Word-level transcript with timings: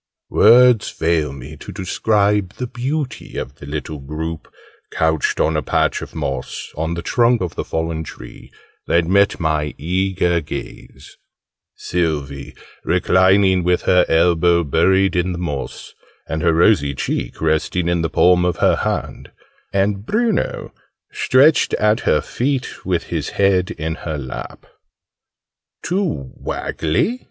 Words 0.31 0.89
fail 0.89 1.31
me 1.31 1.55
to 1.57 1.71
describe 1.71 2.53
the 2.53 2.65
beauty 2.65 3.37
of 3.37 3.59
the 3.59 3.67
little 3.67 3.99
group 3.99 4.51
couched 4.91 5.39
on 5.39 5.55
a 5.55 5.61
patch 5.61 6.01
of 6.01 6.15
moss, 6.15 6.71
on 6.75 6.95
the 6.95 7.03
trunk 7.03 7.39
of 7.39 7.53
the 7.53 7.63
fallen 7.63 8.03
tree, 8.03 8.51
that 8.87 9.05
met 9.05 9.39
my 9.39 9.75
eager 9.77 10.41
gaze: 10.41 11.17
Sylvie 11.75 12.55
reclining 12.83 13.63
with 13.63 13.83
her 13.83 14.03
elbow 14.09 14.63
buried 14.63 15.15
in 15.15 15.33
the 15.33 15.37
moss, 15.37 15.93
and 16.27 16.41
her 16.41 16.51
rosy 16.53 16.95
cheek 16.95 17.39
resting 17.39 17.87
in 17.87 18.01
the 18.01 18.09
palm 18.09 18.43
of 18.43 18.57
her 18.57 18.77
hand, 18.77 19.29
and 19.71 20.03
Bruno 20.07 20.73
stretched 21.11 21.75
at 21.75 21.99
her 21.99 22.21
feet 22.21 22.83
with 22.87 23.03
his 23.13 23.29
head 23.37 23.69
in 23.69 23.93
her 24.01 24.17
lap. 24.17 24.65
{Image...Fairies 24.65 25.73
resting} 25.83 25.83
"Too 25.83 26.31
waggly?" 26.43 27.19